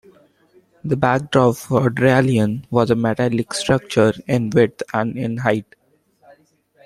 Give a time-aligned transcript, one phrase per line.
[0.83, 5.75] The backdrop for "Dralion" was a metallic structure in width and in height.